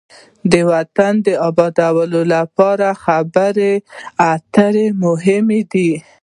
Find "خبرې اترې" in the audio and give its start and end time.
3.03-4.87